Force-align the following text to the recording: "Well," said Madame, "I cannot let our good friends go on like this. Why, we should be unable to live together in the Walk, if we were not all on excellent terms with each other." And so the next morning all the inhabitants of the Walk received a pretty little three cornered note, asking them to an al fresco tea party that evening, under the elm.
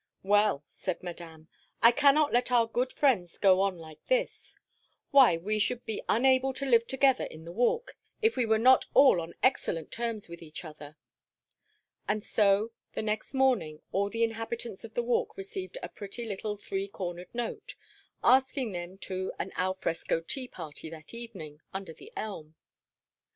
"Well," 0.23 0.63
said 0.67 1.03
Madame, 1.03 1.47
"I 1.83 1.91
cannot 1.91 2.33
let 2.33 2.51
our 2.51 2.65
good 2.65 2.91
friends 2.91 3.37
go 3.37 3.61
on 3.61 3.77
like 3.77 4.03
this. 4.07 4.57
Why, 5.11 5.37
we 5.37 5.59
should 5.59 5.85
be 5.85 6.01
unable 6.09 6.53
to 6.53 6.65
live 6.65 6.87
together 6.87 7.25
in 7.25 7.45
the 7.45 7.51
Walk, 7.51 7.95
if 8.19 8.35
we 8.35 8.47
were 8.47 8.57
not 8.57 8.85
all 8.95 9.21
on 9.21 9.35
excellent 9.43 9.91
terms 9.91 10.27
with 10.27 10.41
each 10.41 10.65
other." 10.65 10.97
And 12.07 12.23
so 12.23 12.71
the 12.95 13.03
next 13.03 13.35
morning 13.35 13.83
all 13.91 14.09
the 14.09 14.23
inhabitants 14.23 14.83
of 14.83 14.95
the 14.95 15.03
Walk 15.03 15.37
received 15.37 15.77
a 15.83 15.89
pretty 15.89 16.25
little 16.25 16.57
three 16.57 16.87
cornered 16.87 17.29
note, 17.31 17.75
asking 18.23 18.71
them 18.71 18.97
to 19.01 19.31
an 19.37 19.51
al 19.53 19.75
fresco 19.75 20.19
tea 20.19 20.47
party 20.47 20.89
that 20.89 21.13
evening, 21.13 21.61
under 21.75 21.93
the 21.93 22.11
elm. 22.15 22.55